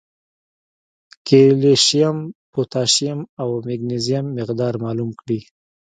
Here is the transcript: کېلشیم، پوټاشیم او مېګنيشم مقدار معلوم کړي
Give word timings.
کېلشیم، 1.27 2.17
پوټاشیم 2.51 3.19
او 3.41 3.49
مېګنيشم 3.65 4.25
مقدار 4.37 4.73
معلوم 4.83 5.09
کړي 5.19 5.39